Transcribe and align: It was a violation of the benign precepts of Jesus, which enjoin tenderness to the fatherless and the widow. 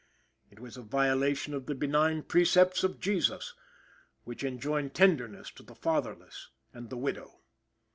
It 0.49 0.59
was 0.59 0.77
a 0.77 0.81
violation 0.81 1.53
of 1.53 1.67
the 1.67 1.75
benign 1.75 2.23
precepts 2.23 2.83
of 2.83 2.99
Jesus, 2.99 3.53
which 4.23 4.43
enjoin 4.43 4.89
tenderness 4.89 5.51
to 5.51 5.61
the 5.61 5.75
fatherless 5.75 6.49
and 6.73 6.89
the 6.89 6.97
widow. 6.97 7.41